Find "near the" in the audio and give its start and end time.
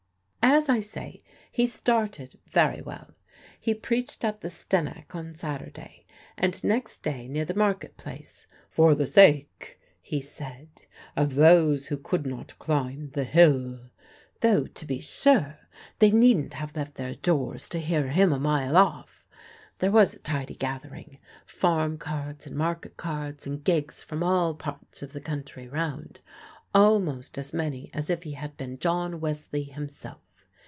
7.27-7.53